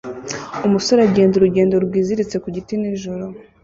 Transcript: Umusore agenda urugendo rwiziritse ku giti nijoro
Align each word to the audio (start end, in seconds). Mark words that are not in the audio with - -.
Umusore 0.67 0.99
agenda 1.09 1.33
urugendo 1.35 1.75
rwiziritse 1.85 2.35
ku 2.43 2.47
giti 2.55 2.73
nijoro 2.79 3.25